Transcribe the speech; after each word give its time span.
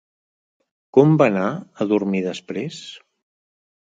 Com 0.97 1.11
va 1.21 1.27
anar 1.31 1.45
a 1.53 1.87
dormir 1.91 2.21
després? 2.29 2.81